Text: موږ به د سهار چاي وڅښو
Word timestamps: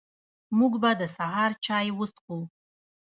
موږ 0.57 0.73
به 0.81 0.91
د 0.99 1.01
سهار 1.17 1.51
چاي 1.65 1.87
وڅښو 1.93 2.39